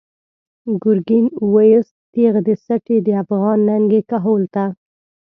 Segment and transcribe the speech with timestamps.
[0.83, 4.65] “گرگین” ویوست تیغ د سټی، د افغان ننگی کهول ته